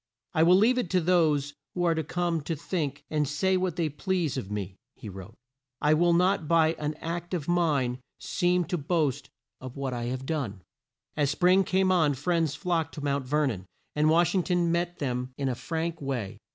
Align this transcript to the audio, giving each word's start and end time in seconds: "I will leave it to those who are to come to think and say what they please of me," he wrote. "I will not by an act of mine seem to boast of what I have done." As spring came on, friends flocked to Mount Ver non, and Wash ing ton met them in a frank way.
"I 0.33 0.41
will 0.41 0.55
leave 0.55 0.79
it 0.79 0.89
to 0.89 0.99
those 0.99 1.53
who 1.75 1.83
are 1.83 1.93
to 1.93 2.03
come 2.03 2.41
to 2.45 2.55
think 2.55 3.05
and 3.11 3.27
say 3.27 3.55
what 3.55 3.75
they 3.75 3.87
please 3.87 4.35
of 4.35 4.49
me," 4.49 4.75
he 4.95 5.09
wrote. 5.09 5.35
"I 5.79 5.93
will 5.93 6.13
not 6.13 6.47
by 6.47 6.73
an 6.79 6.95
act 6.95 7.35
of 7.35 7.47
mine 7.47 7.99
seem 8.19 8.63
to 8.65 8.79
boast 8.79 9.29
of 9.59 9.77
what 9.77 9.93
I 9.93 10.05
have 10.05 10.25
done." 10.25 10.63
As 11.15 11.29
spring 11.29 11.63
came 11.63 11.91
on, 11.91 12.15
friends 12.15 12.55
flocked 12.55 12.95
to 12.95 13.01
Mount 13.03 13.27
Ver 13.27 13.45
non, 13.45 13.67
and 13.95 14.09
Wash 14.09 14.33
ing 14.33 14.41
ton 14.41 14.71
met 14.71 14.97
them 14.97 15.35
in 15.37 15.47
a 15.47 15.53
frank 15.53 16.01
way. 16.01 16.39